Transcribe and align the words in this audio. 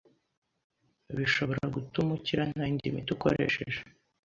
bishobora 1.15 1.63
gutuma 1.75 2.09
ukira 2.17 2.43
nta 2.53 2.63
yindi 2.69 2.93
miti 2.95 3.11
ukoresheje. 3.15 3.79